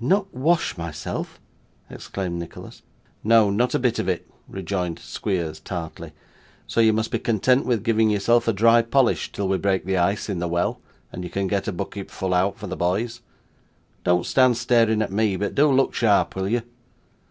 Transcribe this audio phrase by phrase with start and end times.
[0.00, 1.38] 'Not wash myself!'
[1.90, 2.80] exclaimed Nicholas.
[3.22, 6.12] 'No, not a bit of it,' rejoined Squeers tartly.
[6.66, 9.98] 'So you must be content with giving yourself a dry polish till we break the
[9.98, 10.80] ice in the well,
[11.12, 13.20] and can get a bucketful out for the boys.
[14.02, 16.62] Don't stand staring at me, but do look sharp, will you?